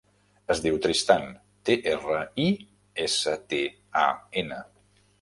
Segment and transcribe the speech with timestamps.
[0.53, 1.27] Es diu Tristan:
[1.69, 2.49] te, erra, i,
[3.07, 3.65] essa, te,
[4.09, 4.11] a,
[4.45, 4.63] ena.